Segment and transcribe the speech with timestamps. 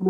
[0.00, 0.06] Eine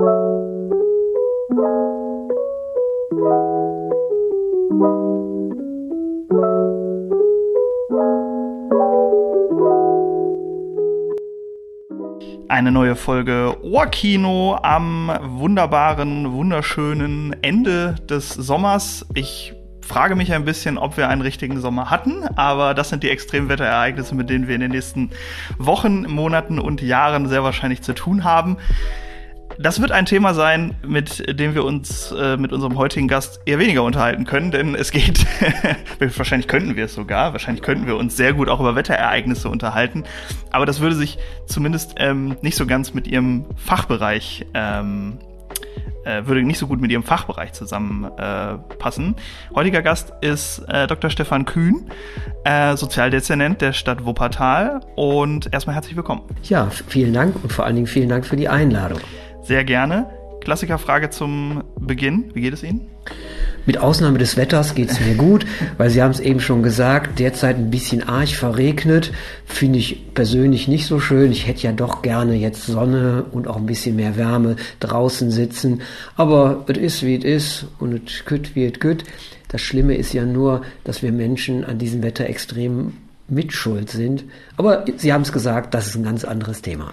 [12.70, 19.06] neue Folge Ohrkino am wunderbaren, wunderschönen Ende des Sommers.
[19.14, 23.08] Ich frage mich ein bisschen, ob wir einen richtigen Sommer hatten, aber das sind die
[23.08, 25.12] Extremwetterereignisse, mit denen wir in den nächsten
[25.56, 28.58] Wochen, Monaten und Jahren sehr wahrscheinlich zu tun haben.
[29.60, 33.58] Das wird ein Thema sein, mit dem wir uns äh, mit unserem heutigen Gast eher
[33.58, 35.26] weniger unterhalten können, denn es geht,
[35.98, 40.04] wahrscheinlich könnten wir es sogar, wahrscheinlich könnten wir uns sehr gut auch über Wetterereignisse unterhalten,
[40.52, 45.18] aber das würde sich zumindest ähm, nicht so ganz mit ihrem Fachbereich ähm,
[46.04, 49.16] äh, würde nicht so gut mit ihrem Fachbereich zusammenpassen.
[49.16, 51.10] Äh, Heutiger Gast ist äh, Dr.
[51.10, 51.90] Stefan Kühn,
[52.44, 54.80] äh, Sozialdezernent der Stadt Wuppertal.
[54.96, 56.22] Und erstmal herzlich willkommen.
[56.44, 59.00] Ja, vielen Dank und vor allen Dingen vielen Dank für die Einladung.
[59.48, 60.04] Sehr gerne.
[60.42, 62.32] Klassikerfrage zum Beginn.
[62.34, 62.82] Wie geht es Ihnen?
[63.64, 65.46] Mit Ausnahme des Wetters geht es mir gut,
[65.78, 69.10] weil Sie haben es eben schon gesagt, derzeit ein bisschen arg verregnet.
[69.46, 71.32] Finde ich persönlich nicht so schön.
[71.32, 75.80] Ich hätte ja doch gerne jetzt Sonne und auch ein bisschen mehr Wärme draußen sitzen.
[76.14, 79.04] Aber es ist, wie es ist und es kütt, wie es kütt.
[79.48, 84.24] Das Schlimme ist ja nur, dass wir Menschen an diesem Wetter extrem mitschuld sind.
[84.58, 86.92] Aber Sie haben es gesagt, das ist ein ganz anderes Thema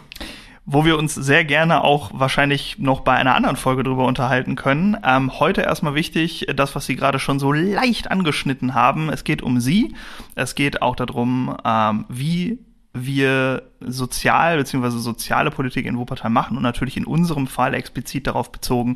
[0.66, 4.97] wo wir uns sehr gerne auch wahrscheinlich noch bei einer anderen Folge drüber unterhalten können.
[5.05, 9.09] Ähm, heute erstmal wichtig, das, was Sie gerade schon so leicht angeschnitten haben.
[9.09, 9.95] Es geht um Sie.
[10.33, 12.59] Es geht auch darum, ähm, wie
[12.95, 14.89] wir sozial bzw.
[14.89, 18.95] soziale Politik in Wuppertal machen und natürlich in unserem Fall explizit darauf bezogen,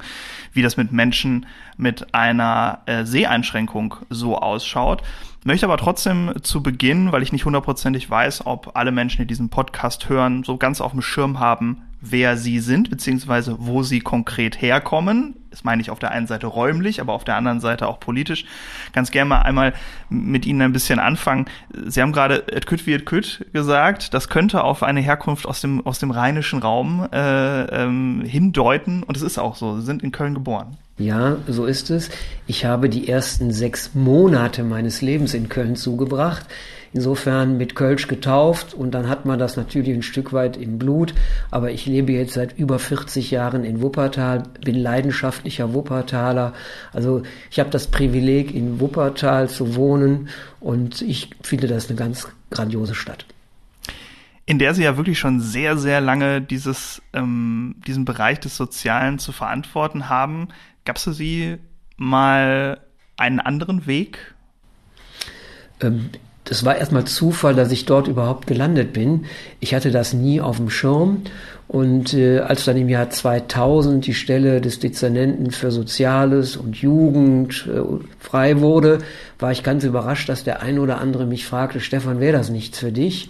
[0.53, 1.45] wie das mit Menschen
[1.77, 5.03] mit einer äh, Seheinschränkung so ausschaut.
[5.43, 9.49] Möchte aber trotzdem zu Beginn, weil ich nicht hundertprozentig weiß, ob alle Menschen, die diesen
[9.49, 14.61] Podcast hören, so ganz auf dem Schirm haben, wer sie sind, beziehungsweise wo sie konkret
[14.61, 15.35] herkommen.
[15.49, 18.45] Das meine ich auf der einen Seite räumlich, aber auf der anderen Seite auch politisch.
[18.93, 19.73] Ganz gerne mal einmal
[20.09, 21.45] mit Ihnen ein bisschen anfangen.
[21.87, 24.13] Sie haben gerade et kütt wie et kütt gesagt.
[24.13, 29.01] Das könnte auf eine Herkunft aus dem, aus dem rheinischen Raum äh, ähm, hindeuten.
[29.03, 29.79] Und es ist auch so.
[29.79, 30.77] Sie sind in Köln geboren.
[30.99, 32.09] Ja, so ist es.
[32.45, 36.45] Ich habe die ersten sechs Monate meines Lebens in Köln zugebracht.
[36.91, 41.13] Insofern mit Kölsch getauft und dann hat man das natürlich ein Stück weit im Blut.
[41.51, 46.53] Aber ich lebe jetzt seit über 40 Jahren in Wuppertal, bin leidenschaftlicher Wuppertaler.
[46.91, 50.29] Also ich habe das Privileg, in Wuppertal zu wohnen
[50.59, 53.25] und ich finde das eine ganz grandiose Stadt
[54.49, 59.19] in der sie ja wirklich schon sehr, sehr lange dieses, ähm, diesen Bereich des Sozialen
[59.19, 60.47] zu verantworten haben.
[60.85, 61.59] Gab es für Sie
[61.97, 62.79] mal
[63.15, 64.33] einen anderen Weg?
[65.81, 66.09] Ähm,
[66.49, 69.25] das war erstmal Zufall, dass ich dort überhaupt gelandet bin.
[69.59, 71.21] Ich hatte das nie auf dem Schirm.
[71.67, 77.69] Und äh, als dann im Jahr 2000 die Stelle des Dezernenten für Soziales und Jugend
[77.71, 77.81] äh,
[78.17, 78.97] frei wurde,
[79.37, 82.79] war ich ganz überrascht, dass der ein oder andere mich fragte, Stefan, wäre das nichts
[82.79, 83.29] für dich?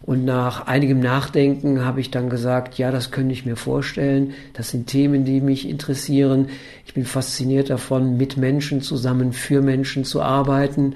[0.00, 4.32] Und nach einigem Nachdenken habe ich dann gesagt, ja, das könnte ich mir vorstellen.
[4.54, 6.48] Das sind Themen, die mich interessieren.
[6.86, 10.94] Ich bin fasziniert davon, mit Menschen zusammen für Menschen zu arbeiten.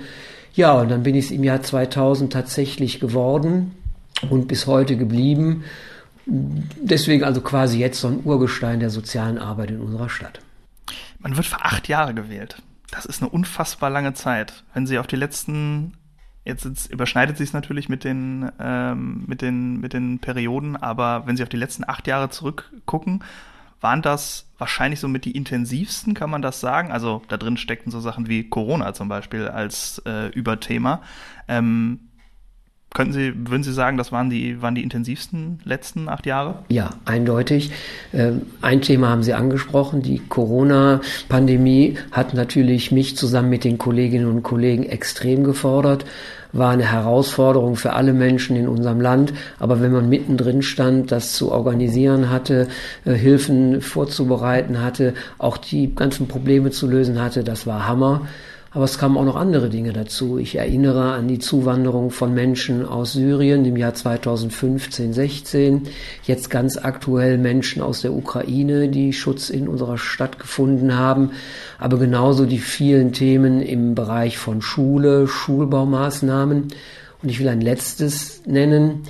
[0.59, 3.77] Ja, und dann bin ich es im Jahr 2000 tatsächlich geworden
[4.29, 5.63] und bis heute geblieben.
[6.27, 10.41] Deswegen also quasi jetzt so ein Urgestein der sozialen Arbeit in unserer Stadt.
[11.21, 12.61] Man wird für acht Jahre gewählt.
[12.91, 14.65] Das ist eine unfassbar lange Zeit.
[14.75, 15.93] Wenn Sie auf die letzten
[16.45, 21.25] Jetzt, jetzt überschneidet sich es natürlich mit den, ähm, mit, den, mit den Perioden, aber
[21.27, 23.23] wenn Sie auf die letzten acht Jahre zurückgucken,
[23.81, 26.91] waren das wahrscheinlich so mit die intensivsten, kann man das sagen?
[26.91, 31.03] Also da drin steckten so Sachen wie Corona zum Beispiel als äh, Überthema.
[31.47, 32.01] Ähm,
[32.95, 36.65] Könnten Sie, würden Sie sagen, das waren die, waren die intensivsten letzten acht Jahre?
[36.69, 37.71] Ja, eindeutig.
[38.15, 40.01] Ähm, ein Thema haben Sie angesprochen.
[40.01, 46.07] Die Corona-Pandemie hat natürlich mich zusammen mit den Kolleginnen und Kollegen extrem gefordert
[46.53, 49.33] war eine Herausforderung für alle Menschen in unserem Land.
[49.59, 52.69] Aber wenn man mittendrin stand, das zu organisieren hatte,
[53.05, 58.23] äh, Hilfen vorzubereiten hatte, auch die ganzen Probleme zu lösen hatte, das war Hammer.
[58.71, 60.37] Aber es kamen auch noch andere Dinge dazu.
[60.37, 65.83] Ich erinnere an die Zuwanderung von Menschen aus Syrien im Jahr 2015, 16.
[66.25, 71.31] Jetzt ganz aktuell Menschen aus der Ukraine, die Schutz in unserer Stadt gefunden haben.
[71.79, 76.69] Aber genauso die vielen Themen im Bereich von Schule, Schulbaumaßnahmen.
[77.23, 79.05] Und ich will ein letztes nennen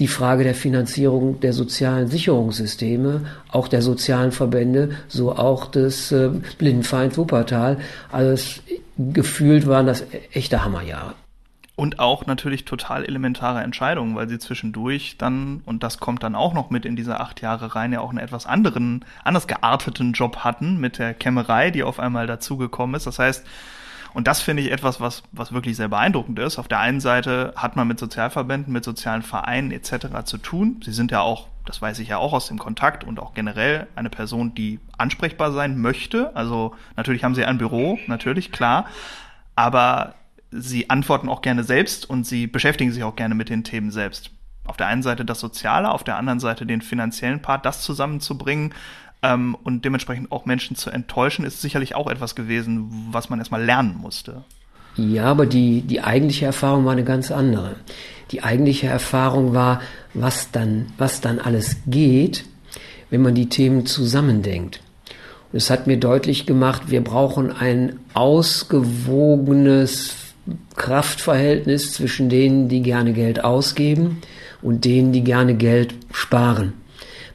[0.00, 6.30] die Frage der Finanzierung der sozialen Sicherungssysteme, auch der sozialen Verbände, so auch des äh,
[6.58, 7.78] Blindenvereins Wuppertal.
[8.10, 8.62] Also es,
[8.96, 11.14] gefühlt waren das echte Hammerjahre.
[11.76, 16.54] Und auch natürlich total elementare Entscheidungen, weil sie zwischendurch dann, und das kommt dann auch
[16.54, 20.38] noch mit in diese acht Jahre rein, ja auch einen etwas anderen, anders gearteten Job
[20.38, 23.06] hatten mit der Kämmerei, die auf einmal dazugekommen ist.
[23.06, 23.46] Das heißt,
[24.12, 26.58] und das finde ich etwas, was, was wirklich sehr beeindruckend ist.
[26.58, 30.24] Auf der einen Seite hat man mit Sozialverbänden, mit sozialen Vereinen etc.
[30.24, 30.80] zu tun.
[30.84, 33.86] Sie sind ja auch, das weiß ich ja auch aus dem Kontakt und auch generell
[33.94, 36.34] eine Person, die ansprechbar sein möchte.
[36.34, 38.86] Also natürlich haben sie ein Büro, natürlich, klar.
[39.54, 40.14] Aber
[40.50, 44.30] sie antworten auch gerne selbst und sie beschäftigen sich auch gerne mit den Themen selbst.
[44.66, 48.74] Auf der einen Seite das Soziale, auf der anderen Seite den finanziellen Part, das zusammenzubringen
[49.22, 53.64] ähm, und dementsprechend auch Menschen zu enttäuschen, ist sicherlich auch etwas gewesen, was man erstmal
[53.64, 54.44] lernen musste.
[54.96, 57.76] Ja, aber die, die eigentliche Erfahrung war eine ganz andere.
[58.32, 59.80] Die eigentliche Erfahrung war,
[60.14, 62.44] was dann, was dann alles geht,
[63.10, 64.80] wenn man die Themen zusammendenkt.
[65.52, 70.16] Und es hat mir deutlich gemacht, wir brauchen ein ausgewogenes
[70.76, 74.20] Kraftverhältnis zwischen denen, die gerne Geld ausgeben
[74.62, 76.72] und denen, die gerne Geld sparen.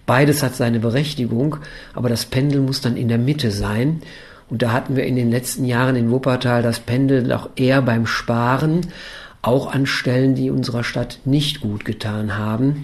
[0.05, 1.57] Beides hat seine Berechtigung,
[1.93, 4.01] aber das Pendel muss dann in der Mitte sein.
[4.49, 8.05] Und da hatten wir in den letzten Jahren in Wuppertal das Pendel doch eher beim
[8.05, 8.81] Sparen,
[9.41, 12.83] auch an Stellen, die unserer Stadt nicht gut getan haben.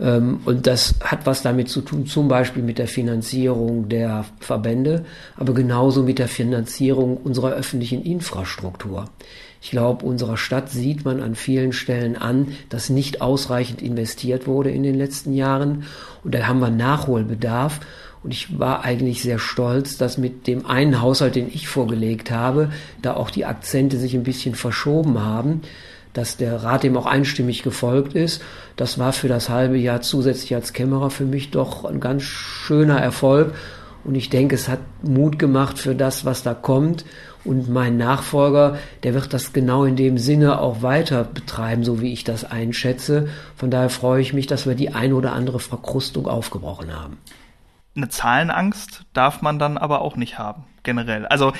[0.00, 5.04] Ähm, und das hat was damit zu tun, zum Beispiel mit der Finanzierung der Verbände,
[5.36, 9.10] aber genauso mit der Finanzierung unserer öffentlichen Infrastruktur.
[9.62, 14.70] Ich glaube, unserer Stadt sieht man an vielen Stellen an, dass nicht ausreichend investiert wurde
[14.70, 15.84] in den letzten Jahren.
[16.24, 17.80] Und da haben wir Nachholbedarf.
[18.22, 22.70] Und ich war eigentlich sehr stolz, dass mit dem einen Haushalt, den ich vorgelegt habe,
[23.02, 25.62] da auch die Akzente sich ein bisschen verschoben haben,
[26.12, 28.42] dass der Rat dem auch einstimmig gefolgt ist.
[28.76, 32.98] Das war für das halbe Jahr zusätzlich als Kämmerer für mich doch ein ganz schöner
[32.98, 33.54] Erfolg.
[34.02, 37.04] Und ich denke, es hat Mut gemacht für das, was da kommt.
[37.44, 42.12] Und mein Nachfolger, der wird das genau in dem Sinne auch weiter betreiben, so wie
[42.12, 43.28] ich das einschätze.
[43.56, 47.18] Von daher freue ich mich, dass wir die ein oder andere Verkrustung aufgebrochen haben.
[47.96, 51.26] Eine Zahlenangst darf man dann aber auch nicht haben, generell.
[51.26, 51.52] Also,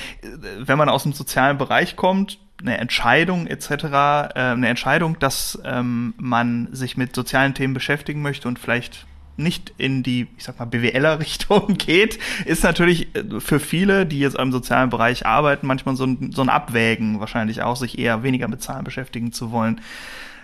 [0.59, 6.15] wenn man aus dem sozialen Bereich kommt, eine Entscheidung etc., äh, eine Entscheidung, dass ähm,
[6.17, 10.67] man sich mit sozialen Themen beschäftigen möchte und vielleicht nicht in die, ich sag mal,
[10.67, 16.05] BWLer-Richtung geht, ist natürlich äh, für viele, die jetzt im sozialen Bereich arbeiten, manchmal so
[16.05, 19.81] ein, so ein Abwägen wahrscheinlich auch, sich eher weniger mit Zahlen beschäftigen zu wollen.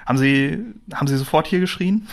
[0.07, 0.59] Haben Sie,
[0.95, 2.07] haben Sie sofort hier geschrien?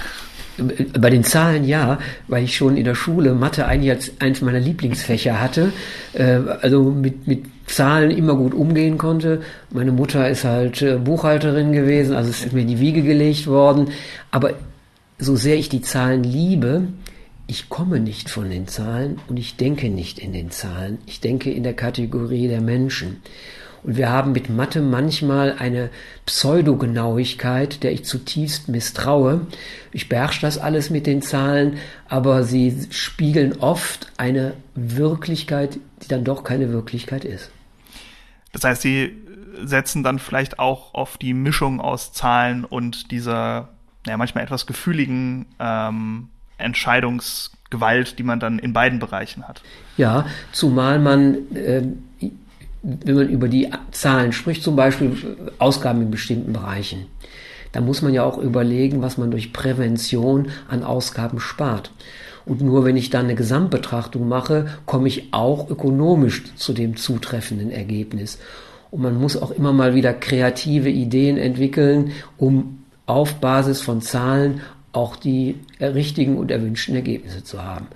[1.00, 1.98] Bei den Zahlen ja,
[2.28, 5.74] weil ich schon in der Schule Mathe eigentlich als eins meiner Lieblingsfächer hatte,
[6.14, 9.42] äh, also mit, mit Zahlen immer gut umgehen konnte.
[9.72, 13.48] Meine Mutter ist halt äh, Buchhalterin gewesen, also es ist mir in die Wiege gelegt
[13.48, 13.90] worden.
[14.32, 14.52] Aber
[15.18, 16.88] so sehr ich die Zahlen liebe,
[17.48, 21.00] ich komme nicht von den Zahlen und ich denke nicht in den Zahlen.
[21.06, 23.18] Ich denke in der Kategorie der Menschen.
[23.84, 25.90] Und wir haben mit Mathe manchmal eine
[26.26, 29.48] Pseudogenauigkeit, der ich zutiefst misstraue.
[29.92, 31.78] Ich beherrsche das alles mit den Zahlen,
[32.08, 37.52] aber sie spiegeln oft eine Wirklichkeit, die dann doch keine Wirklichkeit ist.
[38.54, 39.18] Das heißt, sie
[39.62, 43.70] setzen dann vielleicht auch auf die Mischung aus Zahlen und dieser
[44.08, 49.62] ja, manchmal etwas gefühligen ähm, Entscheidungsgewalt, die man dann in beiden Bereichen hat.
[49.98, 51.84] Ja, zumal man, äh,
[52.84, 55.16] wenn man über die Zahlen spricht, zum Beispiel
[55.58, 57.08] Ausgaben in bestimmten Bereichen,
[57.72, 61.92] da muss man ja auch überlegen, was man durch Prävention an Ausgaben spart.
[62.46, 67.72] Und nur wenn ich dann eine Gesamtbetrachtung mache, komme ich auch ökonomisch zu dem zutreffenden
[67.72, 68.38] Ergebnis.
[68.92, 74.62] Und man muss auch immer mal wieder kreative Ideen entwickeln, um auf Basis von Zahlen
[74.92, 77.88] auch die richtigen und erwünschten Ergebnisse zu haben.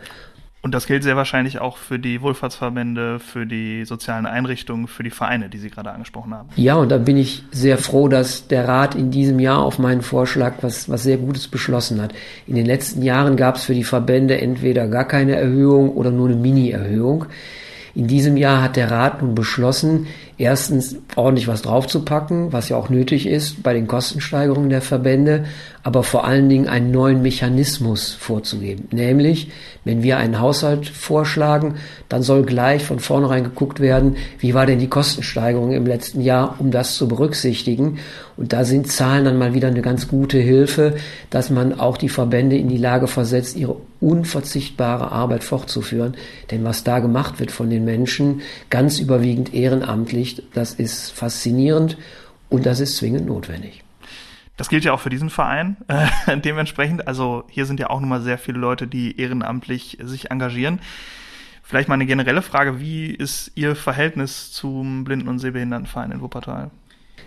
[0.68, 5.12] Und das gilt sehr wahrscheinlich auch für die Wohlfahrtsverbände, für die sozialen Einrichtungen, für die
[5.12, 6.50] Vereine, die Sie gerade angesprochen haben.
[6.58, 10.02] Ja, und da bin ich sehr froh, dass der Rat in diesem Jahr auf meinen
[10.02, 12.14] Vorschlag was, was sehr Gutes beschlossen hat.
[12.48, 16.28] In den letzten Jahren gab es für die Verbände entweder gar keine Erhöhung oder nur
[16.28, 17.28] eine Mini-Erhöhung.
[17.96, 20.08] In diesem Jahr hat der Rat nun beschlossen,
[20.38, 25.46] erstens ordentlich was draufzupacken, was ja auch nötig ist bei den Kostensteigerungen der Verbände,
[25.88, 28.90] aber vor allen Dingen einen neuen Mechanismus vorzugeben.
[28.92, 29.52] Nämlich,
[29.86, 31.76] wenn wir einen Haushalt vorschlagen,
[32.10, 36.56] dann soll gleich von vornherein geguckt werden, wie war denn die Kostensteigerung im letzten Jahr,
[36.60, 38.00] um das zu berücksichtigen.
[38.36, 40.96] Und da sind Zahlen dann mal wieder eine ganz gute Hilfe,
[41.30, 46.16] dass man auch die Verbände in die Lage versetzt, ihre unverzichtbare Arbeit fortzuführen.
[46.52, 51.98] Denn was da gemacht wird von den Menschen, ganz überwiegend ehrenamtlich, das ist faszinierend
[52.50, 53.84] und das ist zwingend notwendig.
[54.58, 57.08] Das gilt ja auch für diesen Verein äh, dementsprechend.
[57.08, 60.80] Also hier sind ja auch nochmal sehr viele Leute, die ehrenamtlich sich engagieren.
[61.62, 66.72] Vielleicht mal eine generelle Frage, wie ist Ihr Verhältnis zum Blinden- und Sehbehindertenverein in Wuppertal?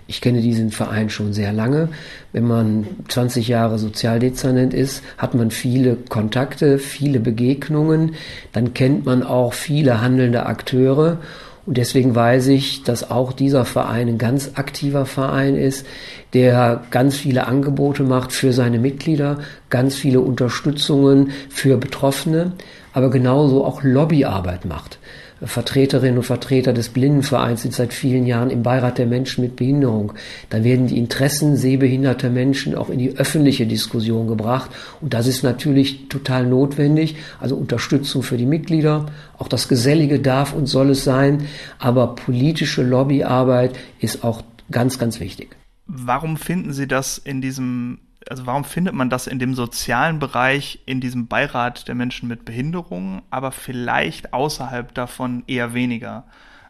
[0.06, 1.90] Ich kenne diesen Verein schon sehr lange.
[2.32, 8.14] Wenn man 20 Jahre Sozialdezernent ist, hat man viele Kontakte, viele Begegnungen.
[8.52, 11.18] Dann kennt man auch viele handelnde Akteure.
[11.66, 15.86] Und deswegen weiß ich, dass auch dieser Verein ein ganz aktiver Verein ist,
[16.32, 19.38] der ganz viele Angebote macht für seine Mitglieder,
[19.68, 22.52] ganz viele Unterstützungen für Betroffene,
[22.92, 24.99] aber genauso auch Lobbyarbeit macht.
[25.42, 30.12] Vertreterinnen und Vertreter des Blindenvereins sind seit vielen Jahren im Beirat der Menschen mit Behinderung.
[30.50, 34.70] Da werden die Interessen sehbehinderter Menschen auch in die öffentliche Diskussion gebracht.
[35.00, 37.16] Und das ist natürlich total notwendig.
[37.38, 39.06] Also Unterstützung für die Mitglieder.
[39.38, 41.46] Auch das Gesellige darf und soll es sein.
[41.78, 45.56] Aber politische Lobbyarbeit ist auch ganz, ganz wichtig.
[45.86, 47.98] Warum finden Sie das in diesem
[48.30, 52.44] also warum findet man das in dem sozialen Bereich, in diesem Beirat der Menschen mit
[52.44, 56.24] Behinderungen, aber vielleicht außerhalb davon eher weniger?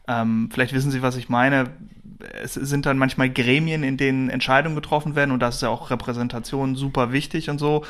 [0.08, 1.66] Ähm, vielleicht wissen Sie, was ich meine.
[2.42, 5.90] Es sind dann manchmal Gremien, in denen Entscheidungen getroffen werden und da ist ja auch
[5.90, 7.84] Repräsentation super wichtig und so.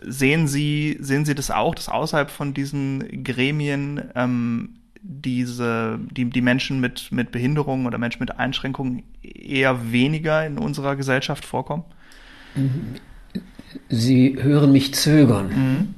[0.00, 6.40] Sehen Sie, sehen Sie das auch, dass außerhalb von diesen Gremien ähm, diese, die, die
[6.40, 11.82] Menschen mit, mit Behinderungen oder Menschen mit Einschränkungen eher weniger in unserer Gesellschaft vorkommen?
[13.88, 15.48] Sie hören mich zögern.
[15.48, 15.94] Mhm.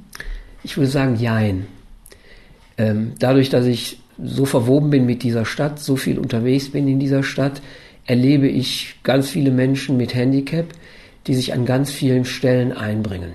[0.62, 1.66] Ich würde sagen, jein.
[2.76, 7.00] Ähm, dadurch, dass ich so verwoben bin mit dieser Stadt, so viel unterwegs bin in
[7.00, 7.62] dieser Stadt,
[8.06, 10.66] erlebe ich ganz viele Menschen mit Handicap,
[11.26, 13.32] die sich an ganz vielen Stellen einbringen.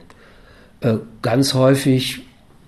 [0.82, 2.22] Äh, ganz häufig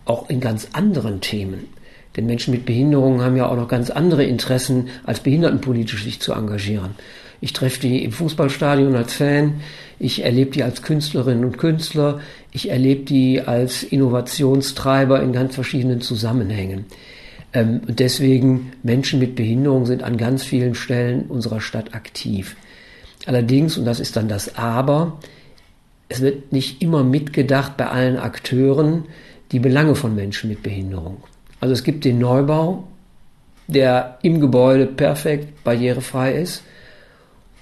[0.06, 1.68] auch in ganz anderen Themen.
[2.16, 6.34] Denn Menschen mit Behinderungen haben ja auch noch ganz andere Interessen, als behindertenpolitisch sich zu
[6.34, 6.96] engagieren.
[7.40, 9.62] Ich treffe die im Fußballstadion als Fan,
[10.00, 12.20] ich erlebe die als Künstlerinnen und Künstler,
[12.52, 16.86] ich erlebe die als Innovationstreiber in ganz verschiedenen Zusammenhängen.
[17.54, 22.56] Ähm, und deswegen Menschen mit Behinderung sind an ganz vielen Stellen unserer Stadt aktiv.
[23.26, 25.20] Allerdings, und das ist dann das Aber,
[26.10, 29.06] es wird nicht immer mitgedacht bei allen Akteuren
[29.52, 31.24] die Belange von Menschen mit Behinderung.
[31.60, 32.86] Also es gibt den Neubau,
[33.68, 36.64] der im Gebäude perfekt barrierefrei ist.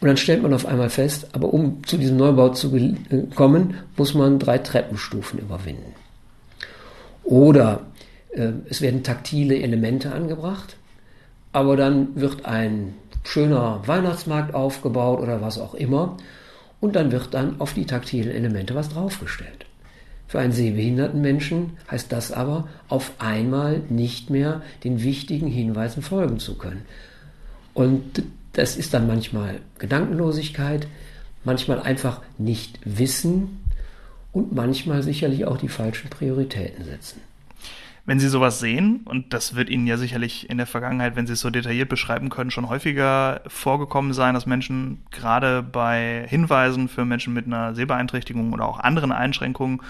[0.02, 2.96] Und dann stellt man auf einmal fest, aber um zu diesem Neubau zu
[3.34, 5.94] kommen, muss man drei Treppenstufen überwinden.
[7.24, 7.82] Oder
[8.32, 10.78] äh, es werden taktile Elemente angebracht,
[11.54, 16.18] aber dann wird ein schöner Weihnachtsmarkt aufgebaut oder was auch immer.
[16.82, 19.66] Und dann wird dann auf die taktilen Elemente was draufgestellt.
[20.28, 26.40] Für einen sehbehinderten Menschen heißt das aber, auf einmal nicht mehr den wichtigen Hinweisen folgen
[26.40, 26.86] zu können.
[27.74, 28.24] Und
[28.56, 30.88] das ist dann manchmal Gedankenlosigkeit,
[31.44, 33.62] manchmal einfach nicht wissen
[34.32, 37.22] und manchmal sicherlich auch die falschen Prioritäten setzen.
[38.08, 41.34] Wenn Sie sowas sehen, und das wird Ihnen ja sicherlich in der Vergangenheit, wenn Sie
[41.34, 47.04] es so detailliert beschreiben können, schon häufiger vorgekommen sein, dass Menschen gerade bei Hinweisen für
[47.04, 49.82] Menschen mit einer Sehbeeinträchtigung oder auch anderen Einschränkungen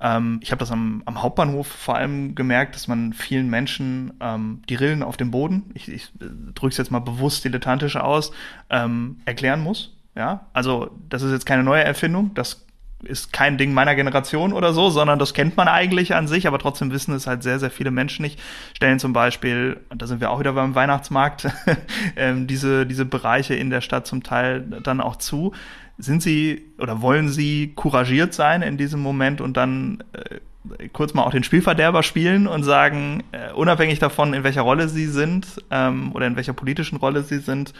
[0.00, 4.62] ähm, ich habe das am, am, Hauptbahnhof vor allem gemerkt, dass man vielen Menschen ähm,
[4.68, 6.10] die Rillen auf dem Boden, ich, ich
[6.54, 8.32] drücke es jetzt mal bewusst dilettantisch aus,
[8.70, 9.92] ähm, erklären muss.
[10.14, 12.66] Ja, also das ist jetzt keine neue Erfindung, das
[13.02, 16.58] ist kein Ding meiner Generation oder so, sondern das kennt man eigentlich an sich, aber
[16.58, 18.40] trotzdem wissen es halt sehr, sehr viele Menschen nicht.
[18.74, 21.48] Stellen zum Beispiel, und da sind wir auch wieder beim Weihnachtsmarkt,
[22.16, 25.52] ähm, diese, diese Bereiche in der Stadt zum Teil dann auch zu.
[25.98, 31.22] Sind Sie oder wollen Sie couragiert sein in diesem Moment und dann äh, kurz mal
[31.22, 36.12] auch den Spielverderber spielen und sagen, äh, unabhängig davon, in welcher Rolle Sie sind ähm,
[36.12, 37.72] oder in welcher politischen Rolle Sie sind,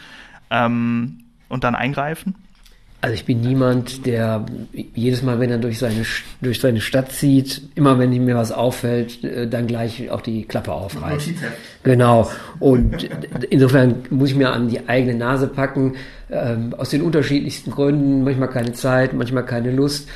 [0.49, 1.19] ähm,
[1.49, 2.35] und dann eingreifen?
[2.99, 6.03] Also ich bin niemand, der jedes Mal, wenn er durch seine,
[6.41, 10.71] durch seine Stadt zieht, immer wenn mir was auffällt, äh, dann gleich auch die Klappe
[10.71, 11.29] aufreißt.
[11.83, 12.29] Genau.
[12.59, 13.07] Und
[13.51, 15.93] insofern muss ich mir an die eigene Nase packen,
[16.31, 20.09] ähm, aus den unterschiedlichsten Gründen, manchmal keine Zeit, manchmal keine Lust.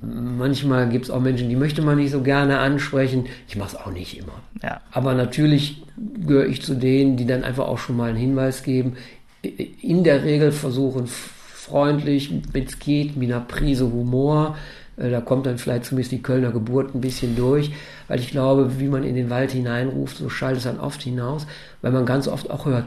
[0.00, 3.26] Manchmal gibt es auch Menschen, die möchte man nicht so gerne ansprechen.
[3.46, 4.42] Ich mache es auch nicht immer.
[4.62, 4.80] Ja.
[4.90, 5.84] Aber natürlich
[6.26, 8.96] gehöre ich zu denen, die dann einfach auch schon mal einen Hinweis geben.
[9.80, 11.08] In der Regel versuchen
[11.66, 14.56] freundlich, wenn es geht, mit einer Prise Humor.
[14.96, 17.72] Äh, da kommt dann vielleicht zumindest die Kölner Geburt ein bisschen durch,
[18.08, 21.46] weil ich glaube, wie man in den Wald hineinruft, so schallt es dann oft hinaus,
[21.82, 22.84] weil man ganz oft auch hört,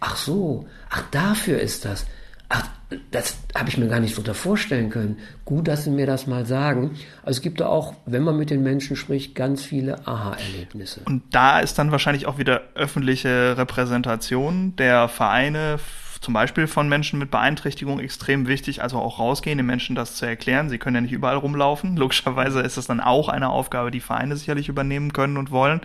[0.00, 2.06] ach so, ach dafür ist das.
[2.50, 2.66] Ach,
[3.10, 5.18] das habe ich mir gar nicht so vorstellen können.
[5.44, 6.92] Gut, dass Sie mir das mal sagen.
[7.22, 11.02] Also es gibt da auch, wenn man mit den Menschen spricht, ganz viele Aha-Erlebnisse.
[11.04, 15.78] Und da ist dann wahrscheinlich auch wieder öffentliche Repräsentation der Vereine
[16.20, 20.26] zum Beispiel von Menschen mit Beeinträchtigung extrem wichtig, also auch rausgehen, den Menschen das zu
[20.26, 20.68] erklären.
[20.68, 21.96] Sie können ja nicht überall rumlaufen.
[21.98, 25.80] Logischerweise ist das dann auch eine Aufgabe, die Vereine sicherlich übernehmen können und wollen.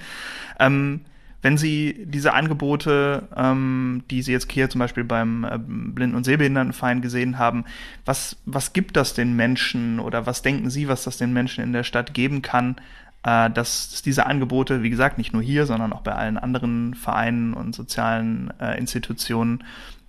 [0.59, 1.01] Ähm,
[1.41, 6.23] Wenn Sie diese Angebote, ähm, die Sie jetzt hier zum Beispiel beim äh, Blinden- und
[6.23, 7.65] Sehbehindertenverein gesehen haben,
[8.05, 11.73] was, was gibt das den Menschen oder was denken Sie, was das den Menschen in
[11.73, 12.77] der Stadt geben kann,
[13.23, 17.53] äh, dass diese Angebote, wie gesagt, nicht nur hier, sondern auch bei allen anderen Vereinen
[17.53, 19.63] und sozialen äh, Institutionen,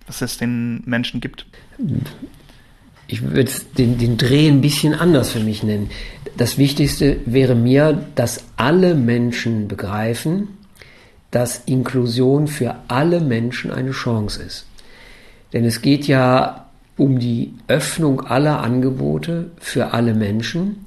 [0.07, 1.45] was es den Menschen gibt?
[3.07, 5.89] Ich würde den, den Dreh ein bisschen anders für mich nennen.
[6.37, 10.57] Das Wichtigste wäre mir, dass alle Menschen begreifen,
[11.31, 14.65] dass Inklusion für alle Menschen eine Chance ist.
[15.53, 16.65] Denn es geht ja
[16.97, 20.84] um die Öffnung aller Angebote für alle Menschen.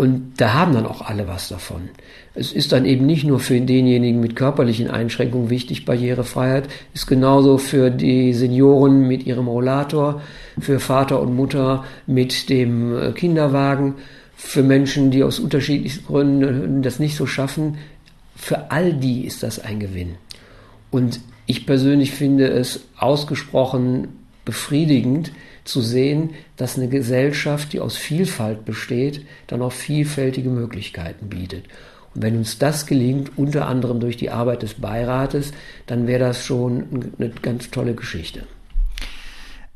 [0.00, 1.90] Und da haben dann auch alle was davon.
[2.34, 7.58] Es ist dann eben nicht nur für denjenigen mit körperlichen Einschränkungen wichtig, Barrierefreiheit, ist genauso
[7.58, 10.22] für die Senioren mit ihrem Rollator,
[10.58, 13.96] für Vater und Mutter mit dem äh, Kinderwagen,
[14.36, 17.76] für Menschen, die aus unterschiedlichsten Gründen das nicht so schaffen,
[18.34, 20.14] für all die ist das ein Gewinn.
[20.90, 24.08] Und ich persönlich finde es ausgesprochen
[24.46, 25.30] befriedigend
[25.64, 31.64] zu sehen, dass eine Gesellschaft, die aus Vielfalt besteht, dann auch vielfältige Möglichkeiten bietet.
[32.14, 35.52] Und wenn uns das gelingt, unter anderem durch die Arbeit des Beirates,
[35.86, 38.46] dann wäre das schon eine ganz tolle Geschichte.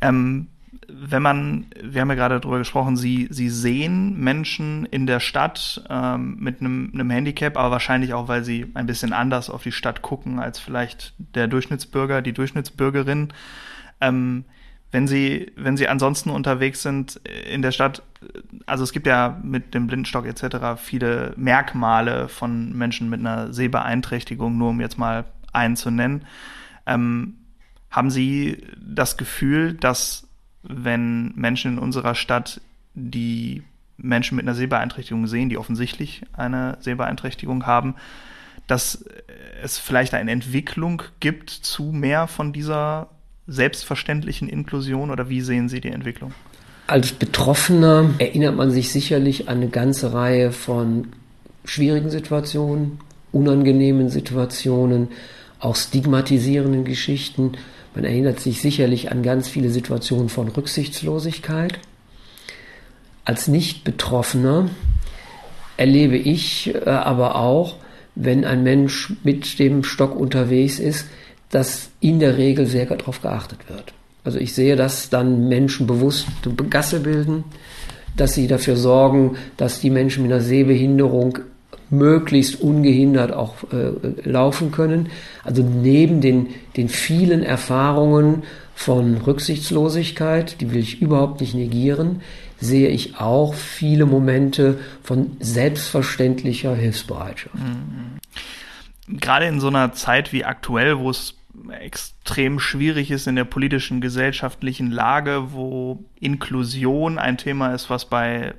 [0.01, 0.49] Ähm,
[0.89, 5.83] wenn man, wir haben ja gerade darüber gesprochen, Sie, Sie sehen Menschen in der Stadt
[5.89, 9.73] ähm, mit einem, einem Handicap, aber wahrscheinlich auch, weil Sie ein bisschen anders auf die
[9.73, 13.33] Stadt gucken als vielleicht der Durchschnittsbürger, die Durchschnittsbürgerin.
[14.01, 14.45] Ähm,
[14.95, 17.17] wenn Sie, wenn Sie ansonsten unterwegs sind
[17.51, 18.05] in der Stadt,
[18.65, 20.81] also es gibt ja mit dem Blindenstock etc.
[20.81, 26.25] viele Merkmale von Menschen mit einer Sehbeeinträchtigung, nur um jetzt mal einen zu nennen.
[26.87, 27.35] Ähm,
[27.91, 30.29] haben Sie das Gefühl, dass
[30.63, 32.61] wenn Menschen in unserer Stadt
[32.95, 33.65] die
[33.97, 37.97] Menschen mit einer Sehbeeinträchtigung sehen, die offensichtlich eine Sehbeeinträchtigung haben,
[38.69, 39.05] dass
[39.61, 43.09] es vielleicht eine Entwicklung gibt zu mehr von dieser
[43.47, 46.33] selbstverständlichen Inklusion oder wie sehen Sie die Entwicklung?
[46.87, 51.09] Als Betroffener erinnert man sich sicherlich an eine ganze Reihe von
[51.65, 52.99] schwierigen Situationen,
[53.33, 55.09] unangenehmen Situationen,
[55.61, 57.53] auch stigmatisierenden Geschichten,
[57.95, 61.79] man erinnert sich sicherlich an ganz viele Situationen von Rücksichtslosigkeit.
[63.25, 64.69] Als Nicht-Betroffener
[65.77, 67.77] erlebe ich äh, aber auch,
[68.17, 71.07] wenn ein Mensch mit dem Stock unterwegs ist,
[71.55, 73.93] dass in der Regel sehr darauf geachtet wird.
[74.25, 76.27] Also ich sehe, dass dann Menschen bewusst
[76.69, 77.45] Gasse bilden,
[78.17, 81.39] dass sie dafür sorgen, dass die Menschen mit einer Sehbehinderung
[81.91, 85.11] möglichst ungehindert auch äh, laufen können.
[85.45, 88.43] Also neben den, den vielen Erfahrungen
[88.75, 92.23] von Rücksichtslosigkeit, die will ich überhaupt nicht negieren,
[92.59, 97.55] sehe ich auch viele Momente von selbstverständlicher Hilfsbereitschaft.
[97.55, 98.19] Mhm.
[99.21, 101.35] Gerade in so einer Zeit wie aktuell, wo es
[101.71, 108.55] extrem schwierig ist in der politischen, gesellschaftlichen Lage, wo Inklusion ein Thema ist, was bei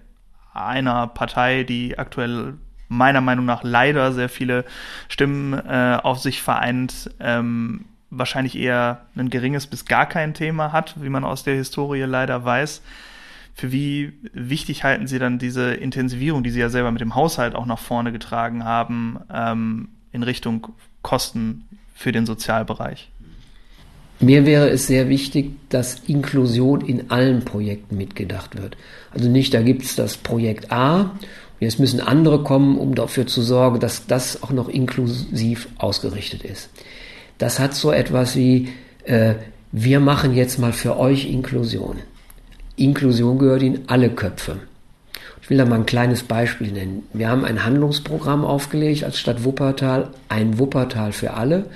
[0.53, 2.55] einer Partei, die aktuell
[2.87, 4.65] meiner Meinung nach leider sehr viele
[5.09, 10.95] Stimmen äh, auf sich vereint, ähm, wahrscheinlich eher ein geringes bis gar kein Thema hat,
[11.01, 12.81] wie man aus der Historie leider weiß.
[13.55, 17.55] Für wie wichtig halten Sie dann diese Intensivierung, die Sie ja selber mit dem Haushalt
[17.55, 20.67] auch nach vorne getragen haben, ähm, in Richtung
[21.01, 23.09] Kosten für den Sozialbereich?
[24.19, 28.77] Mir wäre es sehr wichtig, dass Inklusion in allen Projekten mitgedacht wird.
[29.11, 31.11] Also nicht, da gibt es das Projekt A
[31.59, 36.69] Jetzt müssen andere kommen, um dafür zu sorgen, dass das auch noch inklusiv ausgerichtet ist.
[37.37, 38.69] Das hat so etwas wie,
[39.05, 39.35] äh,
[39.71, 41.97] wir machen jetzt mal für euch Inklusion.
[42.75, 44.59] Inklusion gehört in alle Köpfe.
[45.45, 47.03] Ich will da mal ein kleines Beispiel nennen.
[47.13, 51.67] Wir haben ein Handlungsprogramm aufgelegt als Stadt Wuppertal, ein Wuppertal für alle,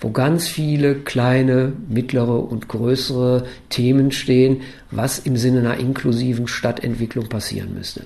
[0.00, 7.28] wo ganz viele kleine, mittlere und größere Themen stehen, was im Sinne einer inklusiven Stadtentwicklung
[7.28, 8.04] passieren müsste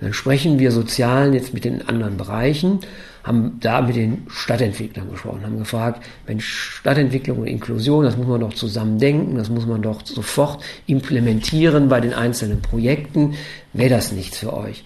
[0.00, 2.80] dann sprechen wir Sozialen jetzt mit den anderen Bereichen,
[3.22, 8.40] haben da mit den Stadtentwicklern gesprochen, haben gefragt, wenn Stadtentwicklung und Inklusion, das muss man
[8.40, 13.34] doch zusammen denken, das muss man doch sofort implementieren bei den einzelnen Projekten,
[13.72, 14.84] wäre das nichts für euch?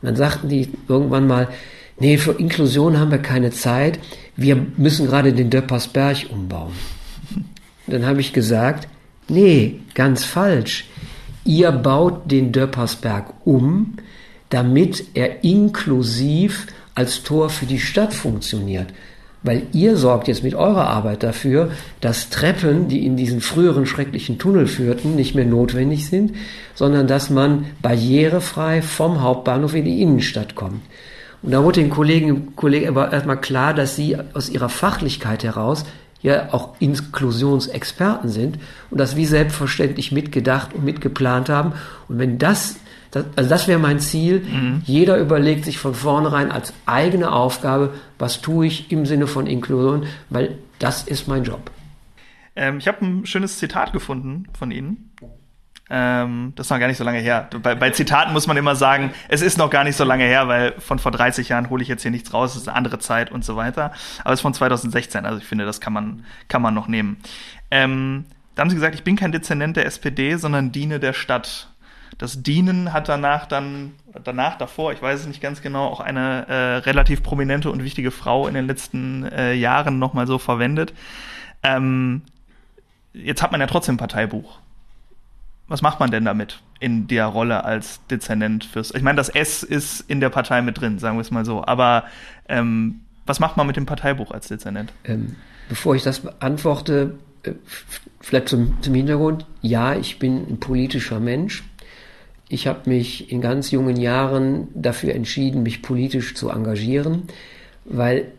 [0.00, 1.48] Und dann sagten die irgendwann mal,
[1.98, 3.98] nee, für Inklusion haben wir keine Zeit,
[4.36, 6.72] wir müssen gerade den Döppersberg umbauen.
[7.86, 8.88] dann habe ich gesagt,
[9.28, 10.86] nee, ganz falsch.
[11.44, 13.96] Ihr baut den Döppersberg um,
[14.48, 18.88] damit er inklusiv als Tor für die Stadt funktioniert.
[19.42, 24.38] Weil ihr sorgt jetzt mit eurer Arbeit dafür, dass Treppen, die in diesen früheren schrecklichen
[24.38, 26.34] Tunnel führten, nicht mehr notwendig sind,
[26.74, 30.80] sondern dass man barrierefrei vom Hauptbahnhof in die Innenstadt kommt.
[31.42, 35.84] Und da wurde den Kolleginnen und Kollegen erstmal klar, dass sie aus ihrer Fachlichkeit heraus
[36.22, 38.58] ja auch Inklusionsexperten sind
[38.90, 41.74] und das wie selbstverständlich mitgedacht und mitgeplant haben.
[42.08, 42.76] Und wenn das,
[43.14, 44.82] das also das wäre mein Ziel, mhm.
[44.84, 50.06] jeder überlegt sich von vornherein als eigene Aufgabe, was tue ich im Sinne von Inklusion,
[50.30, 51.70] weil das ist mein Job.
[52.56, 55.10] Ähm, ich habe ein schönes Zitat gefunden von Ihnen.
[55.90, 57.48] Ähm, das ist noch gar nicht so lange her.
[57.62, 60.48] Bei, bei, Zitaten muss man immer sagen, es ist noch gar nicht so lange her,
[60.48, 62.98] weil von vor 30 Jahren hole ich jetzt hier nichts raus, es ist eine andere
[62.98, 63.92] Zeit und so weiter.
[64.24, 67.18] Aber es ist von 2016, also ich finde, das kann man, kann man noch nehmen.
[67.70, 68.24] Ähm,
[68.54, 71.68] da haben sie gesagt, ich bin kein Dezernent der SPD, sondern diene der Stadt.
[72.18, 76.46] Das Dienen hat danach dann, danach, davor, ich weiß es nicht ganz genau, auch eine
[76.48, 80.92] äh, relativ prominente und wichtige Frau in den letzten äh, Jahren nochmal so verwendet.
[81.62, 82.22] Ähm,
[83.12, 84.58] jetzt hat man ja trotzdem ein Parteibuch
[85.68, 88.94] was macht man denn damit in der Rolle als Dezernent fürs?
[88.94, 91.64] Ich meine, das S ist in der Partei mit drin, sagen wir es mal so.
[91.64, 92.04] Aber
[92.48, 94.92] ähm, was macht man mit dem Parteibuch als Dezernent?
[95.04, 95.36] Ähm,
[95.68, 97.52] bevor ich das beantworte, äh,
[98.20, 99.46] vielleicht zum, zum Hintergrund.
[99.62, 101.64] Ja, ich bin ein politischer Mensch.
[102.48, 107.24] Ich habe mich in ganz jungen Jahren dafür entschieden, mich politisch zu engagieren,
[107.84, 108.32] weil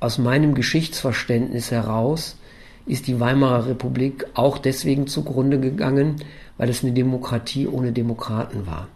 [0.00, 2.38] aus meinem Geschichtsverständnis heraus
[2.86, 6.16] ist die Weimarer Republik auch deswegen zugrunde gegangen,
[6.56, 8.88] weil es eine Demokratie ohne Demokraten war.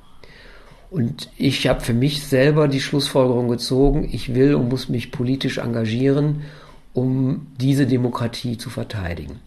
[0.91, 5.59] Und ich habe für mich selber die Schlussfolgerung gezogen, ich will und muss mich politisch
[5.59, 6.43] engagieren,
[6.93, 9.41] um diese Demokratie zu verteidigen.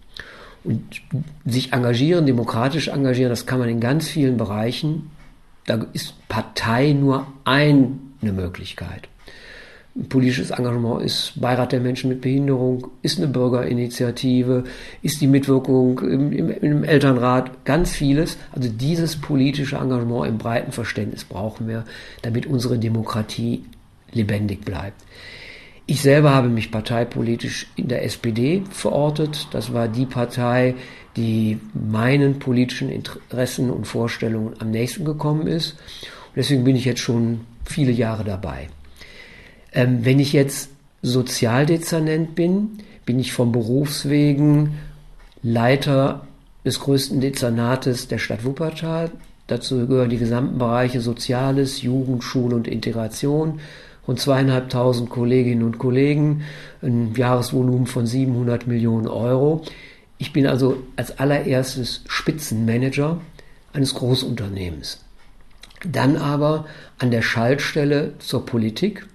[0.67, 1.01] Und
[1.45, 5.09] sich engagieren, demokratisch engagieren, das kann man in ganz vielen Bereichen.
[5.65, 7.89] Da ist Partei nur eine
[8.21, 9.07] Möglichkeit
[10.09, 14.63] politisches Engagement ist Beirat der Menschen mit Behinderung, ist eine Bürgerinitiative,
[15.01, 18.37] ist die Mitwirkung im, im, im, Elternrat, ganz vieles.
[18.51, 21.83] Also dieses politische Engagement im breiten Verständnis brauchen wir,
[22.21, 23.63] damit unsere Demokratie
[24.11, 25.01] lebendig bleibt.
[25.89, 29.47] Ich selber habe mich parteipolitisch in der SPD verortet.
[29.51, 30.75] Das war die Partei,
[31.15, 35.71] die meinen politischen Interessen und Vorstellungen am nächsten gekommen ist.
[35.71, 38.67] Und deswegen bin ich jetzt schon viele Jahre dabei.
[39.71, 40.69] Ähm, wenn ich jetzt
[41.03, 44.73] Sozialdezernent bin, bin ich vom Berufswegen
[45.41, 46.27] Leiter
[46.65, 49.09] des größten Dezernates der Stadt Wuppertal.
[49.47, 53.61] Dazu gehören die gesamten Bereiche Soziales, Jugend, Schule und Integration.
[54.07, 56.43] Rund zweieinhalbtausend Kolleginnen und Kollegen,
[56.81, 59.63] ein Jahresvolumen von 700 Millionen Euro.
[60.17, 63.19] Ich bin also als allererstes Spitzenmanager
[63.73, 65.03] eines Großunternehmens.
[65.85, 66.65] Dann aber
[66.97, 69.05] an der Schaltstelle zur Politik,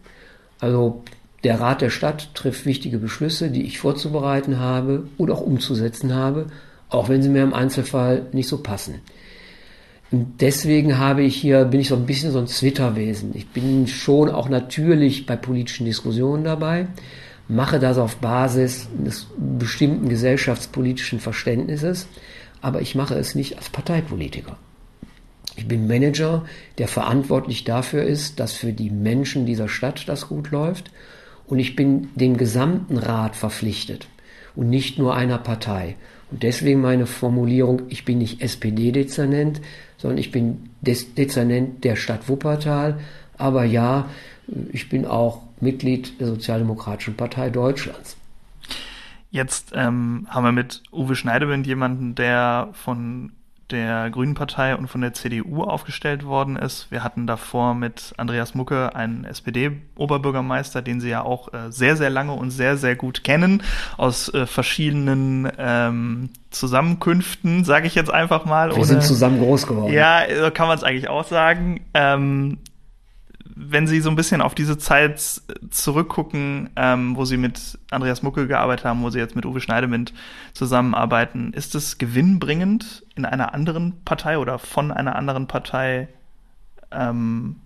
[0.61, 1.03] also
[1.43, 6.47] der Rat der Stadt trifft wichtige Beschlüsse, die ich vorzubereiten habe und auch umzusetzen habe,
[6.89, 9.01] auch wenn sie mir im Einzelfall nicht so passen.
[10.13, 13.33] Und deswegen habe ich hier, bin ich so ein bisschen so ein Zwitterwesen.
[13.35, 16.87] Ich bin schon auch natürlich bei politischen Diskussionen dabei,
[17.49, 22.07] mache das auf Basis des bestimmten gesellschaftspolitischen Verständnisses,
[22.61, 24.59] aber ich mache es nicht als Parteipolitiker.
[25.57, 26.45] Ich bin Manager,
[26.79, 30.91] der verantwortlich dafür ist, dass für die Menschen dieser Stadt das gut läuft.
[31.47, 34.07] Und ich bin dem gesamten Rat verpflichtet
[34.55, 35.97] und nicht nur einer Partei.
[36.31, 39.61] Und deswegen meine Formulierung, ich bin nicht SPD-Dezernent,
[40.03, 42.99] sondern ich bin Dezernent der Stadt Wuppertal.
[43.39, 44.09] Aber ja,
[44.73, 48.17] ich bin auch Mitglied der Sozialdemokratischen Partei Deutschlands.
[49.31, 53.33] Jetzt ähm, haben wir mit Uwe Schneidewind jemanden, der von
[53.73, 56.91] der Grünen Partei und von der CDU aufgestellt worden ist.
[56.91, 62.11] Wir hatten davor mit Andreas Mucke einen SPD-Oberbürgermeister, den Sie ja auch äh, sehr, sehr
[62.11, 63.63] lange und sehr, sehr gut kennen,
[63.97, 68.77] aus äh, verschiedenen ähm, Zusammenkünften, sage ich jetzt einfach mal.
[68.77, 69.93] Wir sind zusammen groß geworden.
[69.93, 71.81] Ja, so kann man es eigentlich auch sagen.
[71.95, 72.59] Ähm,
[73.55, 75.21] wenn Sie so ein bisschen auf diese Zeit
[75.71, 80.13] zurückgucken, ähm, wo Sie mit Andreas Mucke gearbeitet haben, wo Sie jetzt mit Uwe Schneidewind
[80.53, 86.09] zusammenarbeiten, ist es gewinnbringend, in einer anderen Partei oder von einer anderen Partei
[86.91, 87.57] ähm,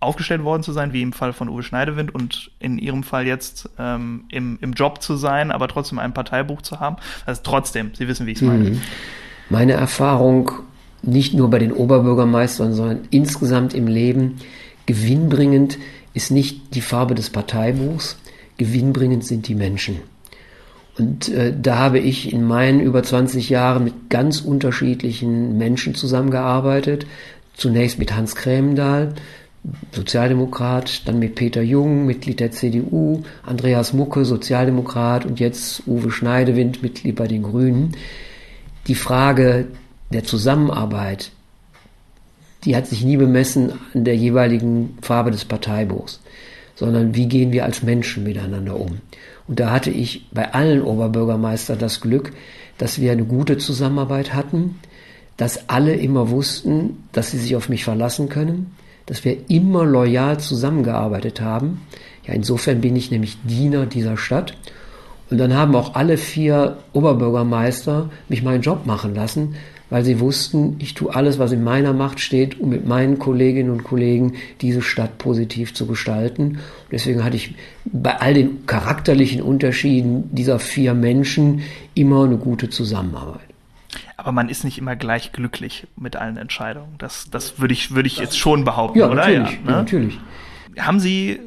[0.00, 3.70] aufgestellt worden zu sein, wie im Fall von Uwe Schneidewind und in Ihrem Fall jetzt
[3.78, 6.96] ähm, im, im Job zu sein, aber trotzdem ein Parteibuch zu haben?
[7.24, 8.70] Also trotzdem, Sie wissen, wie ich es meine.
[8.70, 8.80] Mhm.
[9.48, 10.50] Meine Erfahrung
[11.02, 14.38] nicht nur bei den Oberbürgermeistern, sondern insgesamt im Leben
[14.86, 15.78] Gewinnbringend
[16.14, 18.18] ist nicht die Farbe des Parteibuchs,
[18.56, 20.00] gewinnbringend sind die Menschen.
[20.98, 27.06] Und äh, da habe ich in meinen über 20 Jahren mit ganz unterschiedlichen Menschen zusammengearbeitet.
[27.54, 29.14] Zunächst mit Hans Krämendahl,
[29.92, 36.82] Sozialdemokrat, dann mit Peter Jung, Mitglied der CDU, Andreas Mucke, Sozialdemokrat und jetzt Uwe Schneidewind,
[36.82, 37.92] Mitglied bei den Grünen.
[38.86, 39.68] Die Frage
[40.12, 41.30] der Zusammenarbeit
[42.64, 46.20] die hat sich nie bemessen an der jeweiligen Farbe des Parteibuchs,
[46.74, 49.00] sondern wie gehen wir als Menschen miteinander um.
[49.52, 52.32] Und da hatte ich bei allen Oberbürgermeistern das Glück,
[52.78, 54.76] dass wir eine gute Zusammenarbeit hatten,
[55.36, 60.40] dass alle immer wussten, dass sie sich auf mich verlassen können, dass wir immer loyal
[60.40, 61.82] zusammengearbeitet haben.
[62.26, 64.56] Ja, insofern bin ich nämlich Diener dieser Stadt.
[65.28, 69.56] Und dann haben auch alle vier Oberbürgermeister mich meinen Job machen lassen,
[69.90, 73.68] weil sie wussten, ich tue alles, was in meiner Macht steht, um mit meinen Kolleginnen
[73.68, 76.60] und Kollegen diese Stadt positiv zu gestalten.
[76.92, 81.62] Deswegen hatte ich bei all den charakterlichen Unterschieden dieser vier Menschen
[81.94, 83.40] immer eine gute Zusammenarbeit.
[84.16, 86.94] Aber man ist nicht immer gleich glücklich mit allen Entscheidungen.
[86.98, 89.26] Das, das würde ich, würde ich jetzt schon behaupten, ja, oder?
[89.26, 89.70] Natürlich, ja, ne?
[89.70, 90.20] natürlich.
[90.78, 91.40] Haben Sie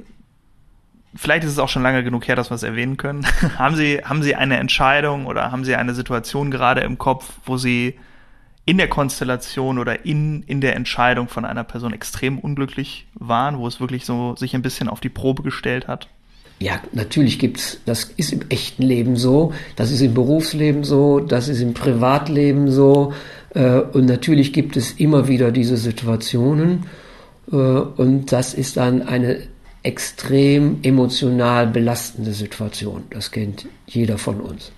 [1.15, 3.25] vielleicht ist es auch schon lange genug her, dass wir es erwähnen können.
[3.58, 7.58] haben Sie, haben Sie eine Entscheidung oder haben Sie eine Situation gerade im Kopf, wo
[7.58, 7.95] Sie
[8.65, 13.67] in der Konstellation oder in, in der Entscheidung von einer Person extrem unglücklich waren, wo
[13.67, 16.08] es wirklich so sich ein bisschen auf die Probe gestellt hat?
[16.60, 21.49] Ja, natürlich gibt's, das ist im echten Leben so, das ist im Berufsleben so, das
[21.49, 23.13] ist im Privatleben so,
[23.54, 26.86] äh, und natürlich gibt es immer wieder diese Situationen,
[27.51, 29.41] äh, und das ist dann eine
[29.84, 33.04] extrem emotional belastende Situation.
[33.12, 34.71] Das kennt jeder von uns.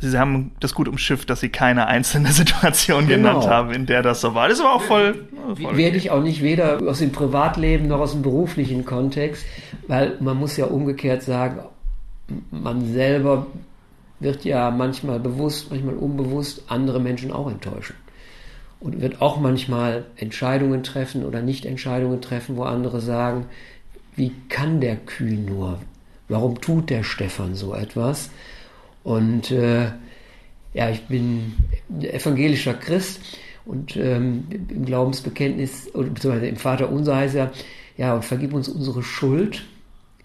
[0.00, 3.30] Sie haben das gut umschifft, dass Sie keine einzelne Situation genau.
[3.30, 4.48] genannt haben, in der das so war.
[4.48, 5.28] Das war auch voll.
[5.60, 9.44] voll Werde ich auch nicht weder aus dem Privatleben noch aus dem beruflichen Kontext,
[9.86, 11.60] weil man muss ja umgekehrt sagen,
[12.50, 13.46] man selber
[14.20, 17.96] wird ja manchmal bewusst, manchmal unbewusst andere Menschen auch enttäuschen.
[18.80, 23.46] Und wird auch manchmal Entscheidungen treffen oder nicht Entscheidungen treffen, wo andere sagen,
[24.14, 25.80] wie kann der Kühn nur?
[26.28, 28.30] Warum tut der Stefan so etwas?
[29.08, 29.86] Und äh,
[30.74, 31.54] ja, ich bin
[31.98, 33.22] evangelischer Christ
[33.64, 37.50] und ähm, im Glaubensbekenntnis, beziehungsweise im Vater unser heißt ja,
[37.96, 39.64] ja, und vergib uns unsere Schuld,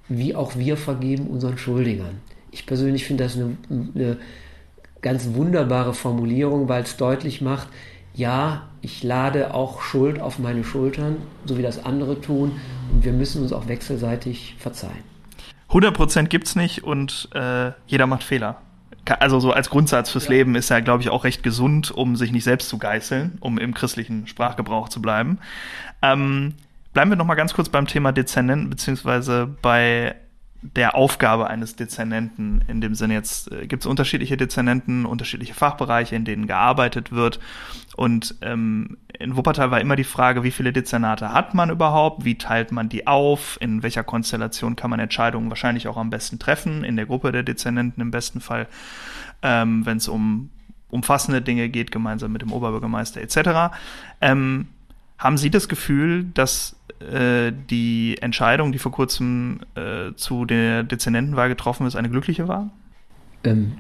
[0.10, 2.20] wie auch wir vergeben unseren Schuldigern.
[2.52, 4.18] Ich persönlich finde das eine, eine
[5.02, 7.70] ganz wunderbare Formulierung, weil es deutlich macht,
[8.14, 11.16] ja, ich lade auch Schuld auf meine Schultern,
[11.46, 12.60] so wie das andere tun,
[12.92, 15.06] und wir müssen uns auch wechselseitig verzeihen.
[15.70, 18.62] 100% gibt es nicht und äh, jeder macht Fehler
[19.06, 20.32] also so als Grundsatz fürs ja.
[20.32, 23.58] Leben ist ja, glaube ich, auch recht gesund, um sich nicht selbst zu geißeln, um
[23.58, 25.40] im christlichen Sprachgebrauch zu bleiben.
[26.02, 26.54] Ähm,
[26.94, 30.16] bleiben wir noch mal ganz kurz beim Thema Dezernenten, beziehungsweise bei
[30.64, 32.64] der Aufgabe eines Dezernenten.
[32.68, 37.40] In dem Sinne jetzt äh, gibt es unterschiedliche Dezernenten, unterschiedliche Fachbereiche, in denen gearbeitet wird.
[37.96, 42.26] Und ähm, in Wuppertal war immer die Frage, wie viele Dezernate hat man überhaupt?
[42.26, 43.58] Wie teilt man die auf?
[43.60, 46.84] In welcher Konstellation kann man Entscheidungen wahrscheinlich auch am besten treffen?
[46.84, 48.68] In der Gruppe der Dezernenten im besten Fall,
[49.42, 50.50] ähm, wenn es um
[50.90, 53.76] umfassende Dinge geht, gemeinsam mit dem Oberbürgermeister etc.
[54.22, 54.68] Ähm,
[55.18, 56.76] haben Sie das Gefühl, dass
[57.12, 62.70] äh, die Entscheidung, die vor kurzem äh, zu der Dezernentenwahl getroffen ist, eine glückliche war?
[63.44, 63.74] Ähm,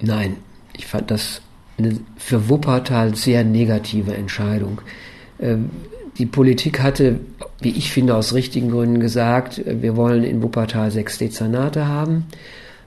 [0.00, 0.36] nein,
[0.76, 1.42] ich fand das
[1.78, 4.80] eine für Wuppertal sehr negative Entscheidung.
[5.40, 5.70] Ähm,
[6.18, 7.20] die Politik hatte,
[7.60, 12.26] wie ich finde, aus richtigen Gründen gesagt, wir wollen in Wuppertal sechs Dezernate haben.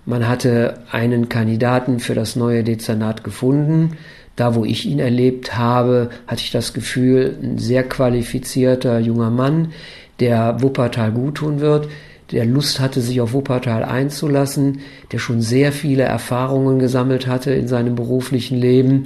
[0.06, 3.98] Man hatte einen Kandidaten für das neue Dezernat gefunden.
[4.36, 9.74] Da, wo ich ihn erlebt habe, hatte ich das Gefühl, ein sehr qualifizierter junger Mann,
[10.20, 11.88] der Wuppertal guttun wird,
[12.32, 14.80] der Lust hatte, sich auf Wuppertal einzulassen,
[15.12, 19.06] der schon sehr viele Erfahrungen gesammelt hatte in seinem beruflichen Leben.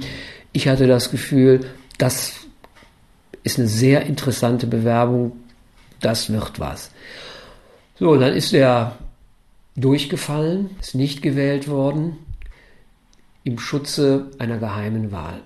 [0.52, 1.60] Ich hatte das Gefühl,
[1.98, 2.34] das
[3.42, 5.32] ist eine sehr interessante Bewerbung,
[6.00, 6.90] das wird was.
[7.98, 8.96] So, dann ist er
[9.76, 12.16] durchgefallen, ist nicht gewählt worden
[13.48, 15.40] im Schutze einer geheimen Wahl.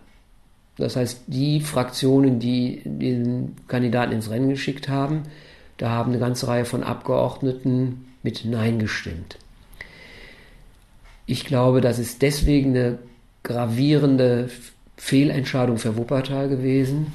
[0.77, 5.23] Das heißt, die Fraktionen, die den Kandidaten ins Rennen geschickt haben,
[5.77, 9.39] da haben eine ganze Reihe von Abgeordneten mit Nein gestimmt.
[11.27, 12.99] Ich glaube, das ist deswegen eine
[13.45, 14.51] gravierende
[14.97, 17.13] Fehlentscheidung für Wuppertal gewesen,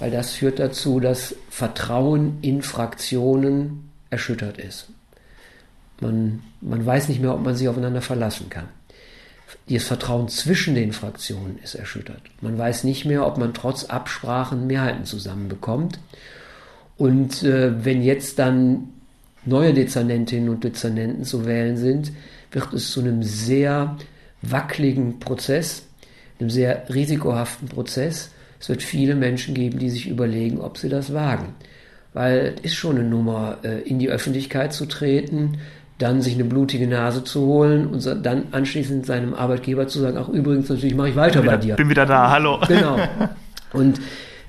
[0.00, 4.88] weil das führt dazu, dass Vertrauen in Fraktionen erschüttert ist.
[6.00, 8.66] Man, man weiß nicht mehr, ob man sich aufeinander verlassen kann.
[9.68, 12.20] Das Vertrauen zwischen den Fraktionen ist erschüttert.
[12.40, 15.98] Man weiß nicht mehr, ob man trotz Absprachen Mehrheiten zusammenbekommt.
[16.96, 18.88] Und äh, wenn jetzt dann
[19.44, 22.12] neue Dezernentinnen und Dezernenten zu wählen sind,
[22.52, 23.96] wird es zu einem sehr
[24.42, 25.86] wackeligen Prozess,
[26.38, 28.30] einem sehr risikohaften Prozess.
[28.60, 31.54] Es wird viele Menschen geben, die sich überlegen, ob sie das wagen.
[32.12, 35.58] Weil es ist schon eine Nummer, äh, in die Öffentlichkeit zu treten,
[35.98, 40.28] dann sich eine blutige Nase zu holen und dann anschließend seinem Arbeitgeber zu sagen, ach
[40.28, 41.76] übrigens, natürlich mache ich weiter bin bei wieder, dir.
[41.76, 42.60] Bin wieder da, hallo.
[42.66, 42.98] Genau.
[43.72, 44.00] Und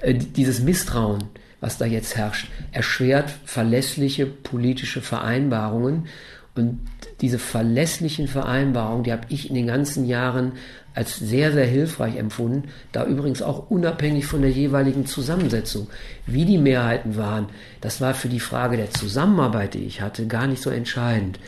[0.01, 1.23] äh, dieses Misstrauen,
[1.59, 6.07] was da jetzt herrscht, erschwert verlässliche politische Vereinbarungen.
[6.55, 6.79] Und
[7.21, 10.53] diese verlässlichen Vereinbarungen, die habe ich in den ganzen Jahren
[10.95, 15.87] als sehr, sehr hilfreich empfunden, da übrigens auch unabhängig von der jeweiligen Zusammensetzung.
[16.25, 17.47] Wie die Mehrheiten waren,
[17.81, 21.39] das war für die Frage der Zusammenarbeit, die ich hatte, gar nicht so entscheidend.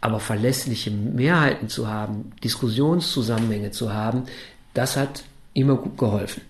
[0.00, 4.24] Aber verlässliche Mehrheiten zu haben, Diskussionszusammenhänge zu haben,
[4.72, 6.42] das hat immer gut geholfen.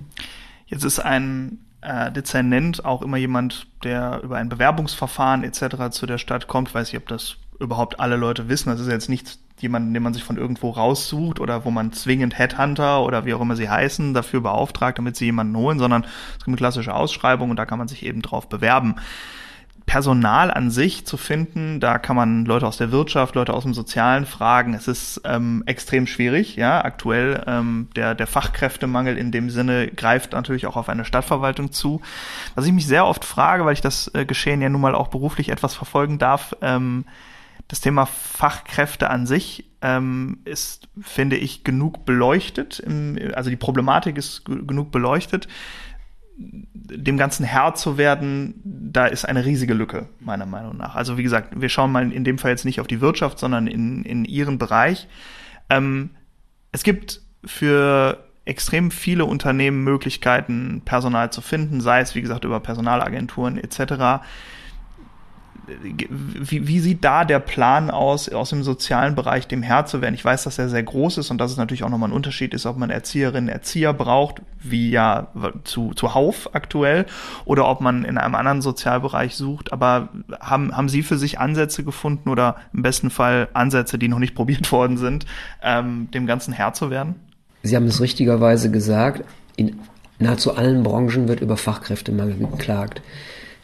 [0.67, 5.91] Jetzt ist ein äh, Dezernent auch immer jemand, der über ein Bewerbungsverfahren etc.
[5.91, 6.69] zu der Stadt kommt.
[6.69, 8.70] Ich weiß nicht, ob das überhaupt alle Leute wissen.
[8.70, 12.38] Das ist jetzt nicht jemand, den man sich von irgendwo raussucht oder wo man zwingend
[12.38, 16.38] Headhunter oder wie auch immer sie heißen, dafür beauftragt, damit sie jemanden holen, sondern es
[16.38, 18.96] gibt eine klassische Ausschreibung und da kann man sich eben drauf bewerben.
[19.87, 21.81] Personal an sich zu finden.
[21.81, 24.75] Da kann man Leute aus der Wirtschaft, Leute aus dem Sozialen fragen.
[24.75, 27.42] Es ist ähm, extrem schwierig, ja, aktuell.
[27.46, 32.01] Ähm, der, der Fachkräftemangel in dem Sinne greift natürlich auch auf eine Stadtverwaltung zu.
[32.55, 35.09] Was ich mich sehr oft frage, weil ich das äh, Geschehen ja nun mal auch
[35.09, 37.05] beruflich etwas verfolgen darf, ähm,
[37.68, 42.81] das Thema Fachkräfte an sich ähm, ist, finde ich, genug beleuchtet.
[42.81, 45.48] Im, also die Problematik ist genug beleuchtet
[46.37, 50.94] dem Ganzen Herr zu werden, da ist eine riesige Lücke, meiner Meinung nach.
[50.94, 53.66] Also wie gesagt, wir schauen mal in dem Fall jetzt nicht auf die Wirtschaft, sondern
[53.66, 55.09] in, in ihren Bereich.
[55.70, 56.11] Ähm,
[56.72, 62.61] es gibt für extrem viele Unternehmen Möglichkeiten, Personal zu finden, sei es, wie gesagt, über
[62.61, 64.25] Personalagenturen etc
[65.66, 70.14] wie, wie sieht da der Plan aus, aus dem sozialen Bereich dem Herr zu werden?
[70.14, 72.53] Ich weiß, dass er sehr groß ist und dass es natürlich auch nochmal ein Unterschied
[72.55, 75.29] ist, ob man Erzieherinnen, Erzieher braucht, wie ja
[75.64, 77.07] zu, zu Hauf aktuell,
[77.44, 79.72] oder ob man in einem anderen Sozialbereich sucht.
[79.72, 80.09] Aber
[80.40, 84.35] haben, haben Sie für sich Ansätze gefunden oder im besten Fall Ansätze, die noch nicht
[84.42, 85.27] probiert worden sind,
[85.62, 87.14] ähm, dem Ganzen Herr zu werden?
[87.62, 89.25] Sie haben es richtigerweise gesagt.
[89.55, 89.79] In
[90.18, 93.03] nahezu allen Branchen wird über Fachkräftemangel geklagt.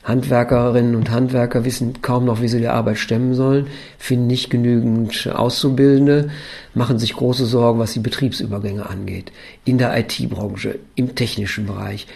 [0.09, 3.67] Handwerkerinnen und Handwerker wissen kaum noch, wie sie die Arbeit stemmen sollen,
[3.99, 6.31] finden nicht genügend Auszubildende,
[6.75, 9.31] machen sich große Sorgen, was die Betriebsübergänge angeht.
[9.67, 12.07] In der IT-Branche, im technischen Bereich,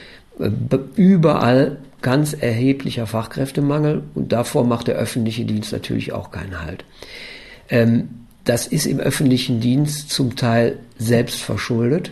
[0.41, 0.51] äh,
[0.97, 6.85] überall ganz erheblicher Fachkräftemangel und davor macht der öffentliche Dienst natürlich auch keinen Halt.
[7.69, 8.09] Ähm,
[8.45, 12.11] das ist im öffentlichen Dienst zum Teil selbst verschuldet.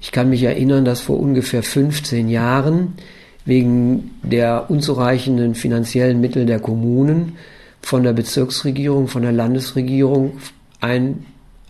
[0.00, 2.94] Ich kann mich erinnern, dass vor ungefähr 15 Jahren
[3.46, 7.36] wegen der unzureichenden finanziellen Mittel der Kommunen
[7.80, 10.32] von der Bezirksregierung, von der Landesregierung
[10.80, 11.24] ein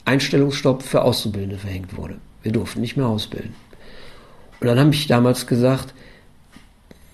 [0.07, 2.17] Einstellungsstopp für Auszubildende verhängt wurde.
[2.43, 3.55] Wir durften nicht mehr ausbilden.
[4.61, 5.93] Und dann habe ich damals gesagt,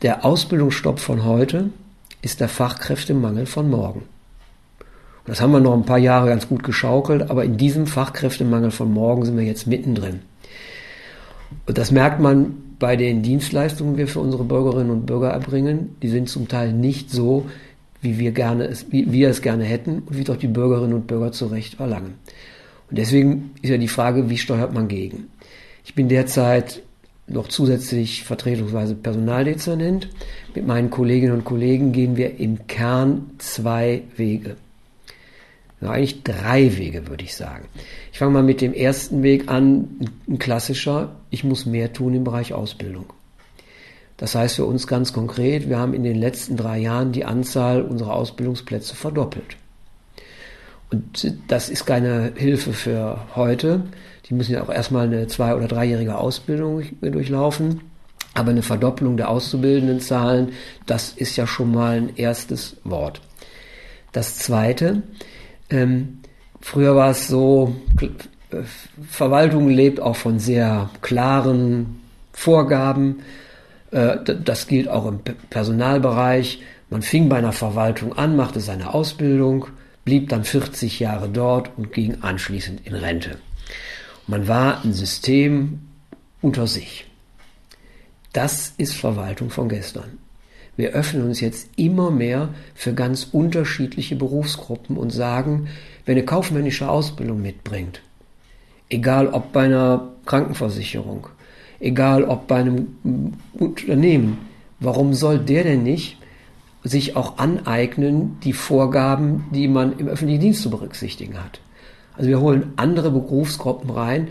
[0.02, 1.70] der Ausbildungsstopp von heute
[2.22, 4.02] ist der Fachkräftemangel von morgen.
[5.24, 8.70] Und das haben wir noch ein paar Jahre ganz gut geschaukelt, aber in diesem Fachkräftemangel
[8.70, 10.20] von morgen sind wir jetzt mittendrin.
[11.66, 15.94] Und das merkt man bei den Dienstleistungen, die wir für unsere Bürgerinnen und Bürger erbringen.
[16.02, 17.46] Die sind zum Teil nicht so,
[18.00, 21.06] wie wir gerne es, wie wir es gerne hätten und wie doch die Bürgerinnen und
[21.06, 22.14] Bürger zu Recht verlangen.
[22.90, 25.28] Und deswegen ist ja die Frage, wie steuert man gegen?
[25.84, 26.82] Ich bin derzeit
[27.28, 30.08] noch zusätzlich vertretungsweise Personaldezernent.
[30.52, 34.56] Mit meinen Kolleginnen und Kollegen gehen wir im Kern zwei Wege
[35.82, 37.66] ja, eigentlich drei Wege, würde ich sagen.
[38.12, 39.88] Ich fange mal mit dem ersten Weg an,
[40.28, 43.06] ein klassischer, ich muss mehr tun im Bereich Ausbildung.
[44.16, 47.82] Das heißt für uns ganz konkret, wir haben in den letzten drei Jahren die Anzahl
[47.82, 49.56] unserer Ausbildungsplätze verdoppelt.
[50.92, 53.82] Und das ist keine Hilfe für heute.
[54.28, 57.80] Die müssen ja auch erstmal eine zwei- oder dreijährige Ausbildung durchlaufen.
[58.34, 60.52] Aber eine Verdopplung der Auszubildendenzahlen,
[60.86, 63.20] das ist ja schon mal ein erstes Wort.
[64.12, 65.02] Das zweite,
[65.72, 66.20] ähm,
[66.60, 68.08] früher war es so, äh,
[69.08, 72.00] Verwaltung lebt auch von sehr klaren
[72.32, 73.20] Vorgaben.
[73.90, 76.62] Äh, das gilt auch im Personalbereich.
[76.90, 79.66] Man fing bei einer Verwaltung an, machte seine Ausbildung,
[80.04, 83.38] blieb dann 40 Jahre dort und ging anschließend in Rente.
[84.26, 85.80] Man war ein System
[86.42, 87.06] unter sich.
[88.32, 90.18] Das ist Verwaltung von gestern.
[90.76, 95.68] Wir öffnen uns jetzt immer mehr für ganz unterschiedliche Berufsgruppen und sagen,
[96.06, 98.00] wer eine kaufmännische Ausbildung mitbringt,
[98.88, 101.26] egal ob bei einer Krankenversicherung,
[101.78, 104.38] egal ob bei einem Unternehmen,
[104.80, 106.16] warum soll der denn nicht
[106.84, 111.60] sich auch aneignen, die Vorgaben, die man im öffentlichen Dienst zu berücksichtigen hat?
[112.16, 114.28] Also wir holen andere Berufsgruppen rein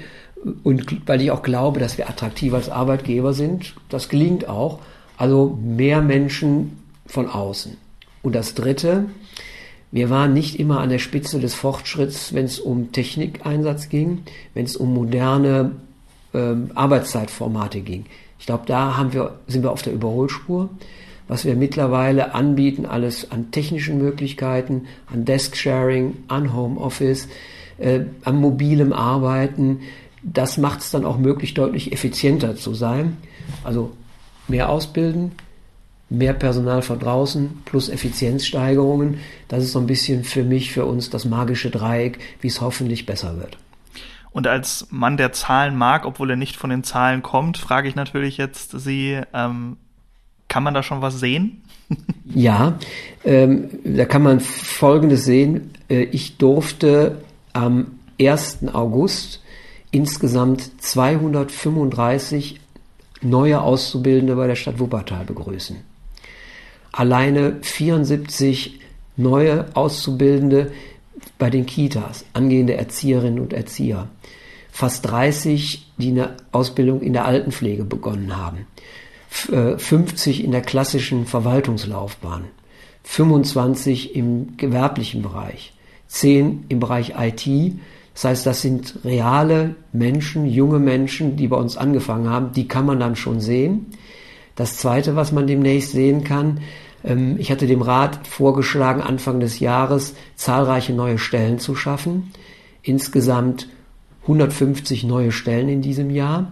[0.64, 4.80] und weil ich auch glaube, dass wir attraktiv als Arbeitgeber sind, das gelingt auch,
[5.18, 7.78] also mehr Menschen von außen.
[8.22, 9.06] Und das Dritte,
[9.92, 14.66] wir waren nicht immer an der Spitze des Fortschritts, wenn es um Technikeinsatz ging, wenn
[14.66, 15.72] es um moderne
[16.34, 18.06] ähm, Arbeitszeitformate ging.
[18.40, 20.70] Ich glaube, da haben wir, sind wir auf der Überholspur.
[21.28, 27.28] Was wir mittlerweile anbieten, alles an technischen Möglichkeiten, an Desk-Sharing, an Homeoffice,
[27.78, 29.82] äh, an mobilem Arbeiten,
[30.24, 33.18] das macht es dann auch möglich, deutlich effizienter zu sein.
[33.64, 33.92] Also
[34.52, 35.32] mehr ausbilden,
[36.10, 39.20] mehr Personal von draußen plus Effizienzsteigerungen.
[39.48, 43.06] Das ist so ein bisschen für mich, für uns das magische Dreieck, wie es hoffentlich
[43.08, 43.58] besser wird.
[44.32, 47.96] Und als Mann, der Zahlen mag, obwohl er nicht von den Zahlen kommt, frage ich
[47.96, 49.78] natürlich jetzt Sie, ähm,
[50.48, 51.64] kann man da schon was sehen?
[52.26, 52.78] ja,
[53.26, 55.72] ähm, da kann man Folgendes sehen.
[55.90, 57.22] Äh, ich durfte
[57.54, 58.60] am 1.
[58.74, 59.42] August
[59.92, 62.62] insgesamt 235
[63.22, 65.78] neue Auszubildende bei der Stadt Wuppertal begrüßen.
[66.92, 68.80] Alleine 74
[69.16, 70.72] neue Auszubildende
[71.38, 74.08] bei den Kitas, angehende Erzieherinnen und Erzieher.
[74.72, 78.66] Fast 30, die eine Ausbildung in der Altenpflege begonnen haben.
[79.30, 82.46] 50 äh, in der klassischen Verwaltungslaufbahn.
[83.04, 85.74] 25 im gewerblichen Bereich.
[86.08, 87.76] 10 im Bereich IT.
[88.22, 92.52] Das heißt, das sind reale Menschen, junge Menschen, die bei uns angefangen haben.
[92.52, 93.88] Die kann man dann schon sehen.
[94.56, 96.60] Das Zweite, was man demnächst sehen kann,
[97.04, 102.32] ähm, ich hatte dem Rat vorgeschlagen, Anfang des Jahres zahlreiche neue Stellen zu schaffen.
[102.84, 103.70] Insgesamt
[104.22, 106.52] 150 neue Stellen in diesem Jahr.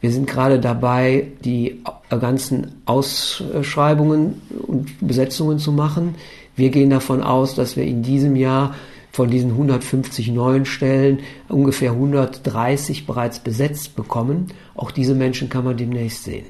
[0.00, 6.14] Wir sind gerade dabei, die ganzen Ausschreibungen und Besetzungen zu machen.
[6.56, 8.74] Wir gehen davon aus, dass wir in diesem Jahr
[9.14, 14.48] von diesen 150 neuen Stellen ungefähr 130 bereits besetzt bekommen.
[14.74, 16.46] Auch diese Menschen kann man demnächst sehen.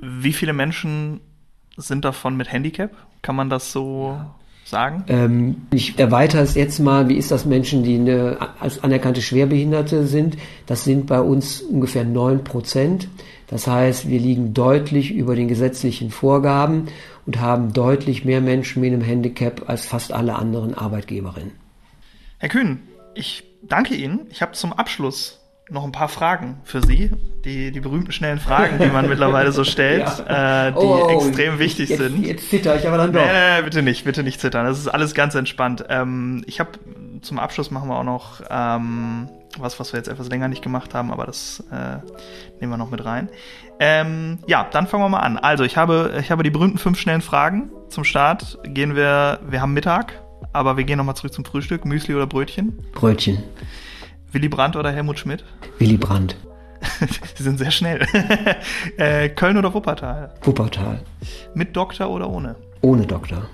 [0.00, 1.20] Wie viele Menschen
[1.76, 2.90] sind davon mit Handicap?
[3.22, 4.34] Kann man das so ja.
[4.64, 5.04] sagen?
[5.06, 7.08] Ähm, ich erweitere es jetzt mal.
[7.08, 10.36] Wie ist das Menschen, die eine, als anerkannte Schwerbehinderte sind?
[10.66, 13.08] Das sind bei uns ungefähr 9 Prozent.
[13.46, 16.88] Das heißt, wir liegen deutlich über den gesetzlichen Vorgaben
[17.26, 21.67] und haben deutlich mehr Menschen mit einem Handicap als fast alle anderen Arbeitgeberinnen.
[22.40, 24.28] Herr Kühn, ich danke Ihnen.
[24.30, 27.10] Ich habe zum Abschluss noch ein paar Fragen für Sie.
[27.44, 30.68] Die, die berühmten schnellen Fragen, die man mittlerweile so stellt, ja.
[30.68, 32.24] äh, die oh, oh, extrem wichtig jetzt, sind.
[32.24, 33.24] Jetzt zitter ich aber dann doch.
[33.24, 34.66] Nee, bitte nicht, bitte nicht zittern.
[34.66, 35.84] Das ist alles ganz entspannt.
[35.88, 36.70] Ähm, ich habe
[37.22, 39.28] zum Abschluss machen wir auch noch ähm,
[39.58, 41.96] was, was wir jetzt etwas länger nicht gemacht haben, aber das äh,
[42.60, 43.30] nehmen wir noch mit rein.
[43.80, 45.38] Ähm, ja, dann fangen wir mal an.
[45.38, 48.58] Also ich habe, ich habe die berühmten fünf schnellen Fragen zum Start.
[48.62, 50.20] Gehen wir, wir haben Mittag,
[50.58, 51.84] aber wir gehen nochmal zurück zum Frühstück.
[51.84, 52.76] Müsli oder Brötchen?
[52.92, 53.42] Brötchen.
[54.32, 55.44] Willy Brandt oder Helmut Schmidt?
[55.78, 56.36] Willy Brandt.
[57.36, 58.04] Sie sind sehr schnell.
[58.96, 60.34] äh, Köln oder Wuppertal?
[60.42, 61.00] Wuppertal.
[61.54, 62.56] Mit Doktor oder ohne?
[62.80, 63.48] Ohne Doktor.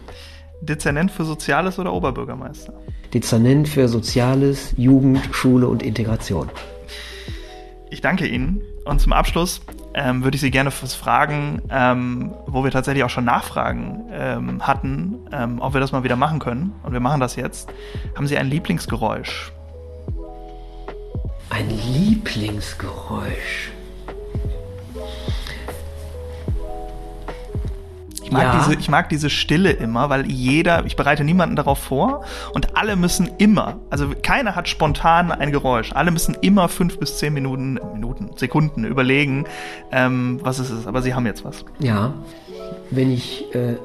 [0.62, 2.72] Dezernent für Soziales oder Oberbürgermeister?
[3.12, 6.48] Dezernent für Soziales, Jugend, Schule und Integration.
[7.90, 8.62] Ich danke Ihnen.
[8.86, 9.60] Und zum Abschluss
[9.94, 15.14] ähm, würde ich Sie gerne fragen, ähm, wo wir tatsächlich auch schon Nachfragen ähm, hatten,
[15.32, 16.72] ähm, ob wir das mal wieder machen können.
[16.82, 17.72] Und wir machen das jetzt.
[18.16, 19.52] Haben Sie ein Lieblingsgeräusch?
[21.50, 23.73] Ein Lieblingsgeräusch.
[28.34, 28.58] Mag, ja.
[28.58, 32.96] diese, ich mag diese Stille immer, weil jeder, ich bereite niemanden darauf vor und alle
[32.96, 35.92] müssen immer, also keiner hat spontan ein Geräusch.
[35.94, 39.46] Alle müssen immer fünf bis zehn Minuten, Minuten, Sekunden überlegen,
[39.90, 40.86] ähm, was es ist.
[40.86, 41.64] Aber sie haben jetzt was.
[41.78, 42.12] Ja,
[42.90, 43.76] wenn ich äh,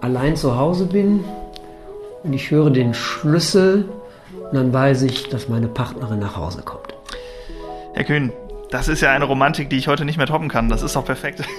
[0.00, 1.24] allein zu Hause bin
[2.22, 3.88] und ich höre den Schlüssel
[4.54, 6.94] dann weiß ich, dass meine Partnerin nach Hause kommt.
[7.94, 8.32] Herr Kühn,
[8.74, 10.68] das ist ja eine Romantik, die ich heute nicht mehr toppen kann.
[10.68, 11.42] Das ist doch perfekt.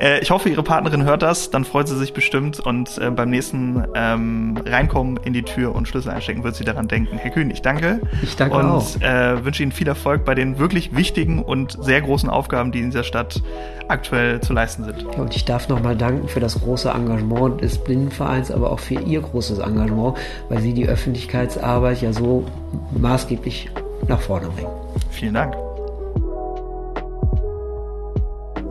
[0.00, 1.50] Äh, ich hoffe, Ihre Partnerin hört das.
[1.50, 2.58] Dann freut sie sich bestimmt.
[2.58, 6.88] Und äh, beim nächsten ähm, Reinkommen in die Tür und Schlüssel einstecken, wird sie daran
[6.88, 7.18] denken.
[7.18, 8.00] Herr Kühn, ich danke.
[8.22, 8.94] Ich danke und, auch.
[8.94, 12.80] Und äh, wünsche Ihnen viel Erfolg bei den wirklich wichtigen und sehr großen Aufgaben, die
[12.80, 13.42] in dieser Stadt
[13.88, 15.02] aktuell zu leisten sind.
[15.02, 19.00] Ja, und ich darf nochmal danken für das große Engagement des Blindenvereins, aber auch für
[19.00, 20.16] Ihr großes Engagement,
[20.48, 22.44] weil Sie die Öffentlichkeitsarbeit ja so
[22.92, 23.70] maßgeblich
[24.08, 24.70] nach vorne bringen.
[25.10, 25.54] Vielen Dank.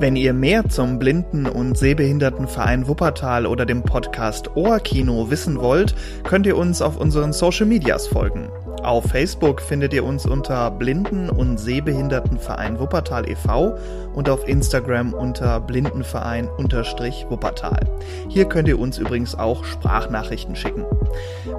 [0.02, 6.48] Wenn ihr mehr zum Blinden- und Sehbehindertenverein Wuppertal oder dem Podcast Ohrkino wissen wollt, könnt
[6.48, 8.50] ihr uns auf unseren Social Medias folgen.
[8.84, 13.78] Auf Facebook findet ihr uns unter Blinden- und Sehbehindertenverein Wuppertal e.V.
[14.16, 17.80] und auf Instagram unter Blindenverein-Wuppertal.
[18.28, 20.84] Hier könnt ihr uns übrigens auch Sprachnachrichten schicken.